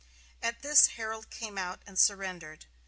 [0.41, 2.65] At this Herold came out and surrendered.